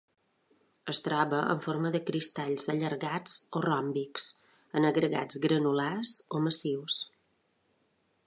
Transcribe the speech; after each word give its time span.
Es 0.91 1.01
troba 1.07 1.41
en 1.55 1.59
forma 1.65 1.89
de 1.95 2.01
cristalls 2.07 2.63
allargats 2.73 3.35
o 3.59 3.61
ròmbics, 3.67 4.27
en 4.81 4.89
agregats 4.91 5.39
granulars 5.45 6.15
o 6.39 6.45
massius. 6.47 7.01